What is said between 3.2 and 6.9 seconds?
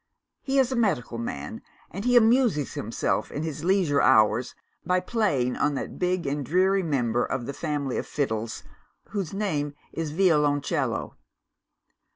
in his leisure hours by playing on that big and dreary